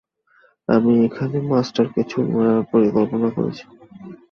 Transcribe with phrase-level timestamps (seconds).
[0.69, 3.63] আমি এখানে মাস্টারকে ছুরি মারার পরিকল্পনা করেছি।